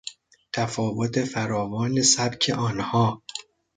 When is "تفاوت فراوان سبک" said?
0.53-2.49